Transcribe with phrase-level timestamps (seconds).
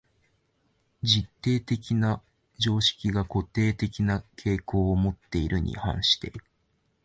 [1.03, 2.23] 実定的な
[2.57, 6.33] 常識が固定的な傾向をもっているに反して、